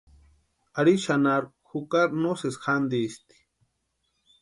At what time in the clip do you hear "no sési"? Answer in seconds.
2.23-2.61